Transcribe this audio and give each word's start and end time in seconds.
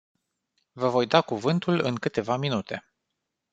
Vă 0.71 0.89
voi 0.89 1.07
da 1.07 1.21
cuvântul 1.21 1.79
în 1.85 1.95
câteva 1.95 2.35
minute. 2.37 2.85